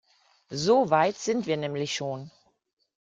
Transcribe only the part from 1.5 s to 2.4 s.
nämlich schon.